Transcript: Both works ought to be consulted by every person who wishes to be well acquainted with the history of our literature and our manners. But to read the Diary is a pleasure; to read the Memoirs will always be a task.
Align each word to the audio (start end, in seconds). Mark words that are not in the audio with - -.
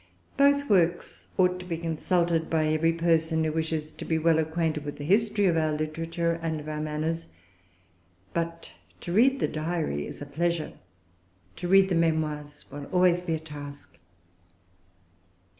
Both 0.35 0.67
works 0.67 1.27
ought 1.37 1.59
to 1.59 1.65
be 1.67 1.77
consulted 1.77 2.49
by 2.49 2.65
every 2.69 2.91
person 2.91 3.43
who 3.43 3.51
wishes 3.51 3.91
to 3.91 4.03
be 4.03 4.17
well 4.17 4.39
acquainted 4.39 4.83
with 4.83 4.97
the 4.97 5.03
history 5.03 5.45
of 5.45 5.55
our 5.55 5.73
literature 5.73 6.39
and 6.41 6.67
our 6.67 6.79
manners. 6.81 7.27
But 8.33 8.71
to 9.01 9.11
read 9.13 9.39
the 9.39 9.47
Diary 9.47 10.07
is 10.07 10.19
a 10.19 10.25
pleasure; 10.25 10.73
to 11.57 11.67
read 11.67 11.89
the 11.89 11.93
Memoirs 11.93 12.65
will 12.71 12.85
always 12.85 13.21
be 13.21 13.35
a 13.35 13.39
task. 13.39 13.99